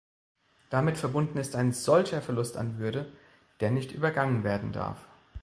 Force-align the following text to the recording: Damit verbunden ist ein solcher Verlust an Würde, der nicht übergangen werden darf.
Damit 0.71 0.97
verbunden 0.97 1.37
ist 1.37 1.55
ein 1.55 1.73
solcher 1.73 2.23
Verlust 2.23 2.57
an 2.57 2.79
Würde, 2.79 3.11
der 3.59 3.69
nicht 3.69 3.91
übergangen 3.91 4.43
werden 4.43 4.71
darf. 4.71 4.97